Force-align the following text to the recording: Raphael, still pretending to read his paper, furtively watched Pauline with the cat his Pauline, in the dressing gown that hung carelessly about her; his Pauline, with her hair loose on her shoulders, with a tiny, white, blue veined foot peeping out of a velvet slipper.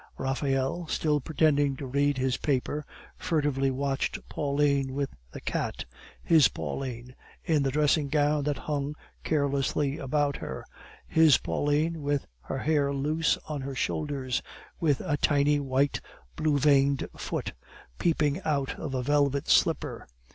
Raphael, 0.17 0.87
still 0.87 1.19
pretending 1.21 1.75
to 1.75 1.85
read 1.85 2.17
his 2.17 2.35
paper, 2.37 2.87
furtively 3.17 3.69
watched 3.69 4.27
Pauline 4.29 4.95
with 4.95 5.11
the 5.31 5.39
cat 5.39 5.85
his 6.23 6.47
Pauline, 6.47 7.13
in 7.43 7.61
the 7.61 7.69
dressing 7.69 8.09
gown 8.09 8.45
that 8.45 8.57
hung 8.57 8.95
carelessly 9.23 9.99
about 9.99 10.37
her; 10.37 10.65
his 11.07 11.37
Pauline, 11.37 12.01
with 12.01 12.25
her 12.41 12.57
hair 12.57 12.91
loose 12.91 13.37
on 13.47 13.61
her 13.61 13.75
shoulders, 13.75 14.41
with 14.79 15.01
a 15.01 15.17
tiny, 15.17 15.59
white, 15.59 16.01
blue 16.35 16.57
veined 16.57 17.07
foot 17.15 17.53
peeping 17.99 18.41
out 18.41 18.79
of 18.79 18.95
a 18.95 19.03
velvet 19.03 19.47
slipper. 19.47 20.07